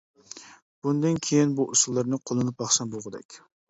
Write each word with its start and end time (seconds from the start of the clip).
بۇندىن 0.87 1.21
كېيىن 1.29 1.55
بۇ 1.61 1.69
ئۇسۇللارنى 1.77 2.23
قوللىنىپ 2.25 2.63
باقسام 2.67 2.95
بولغۇدەك. 2.97 3.45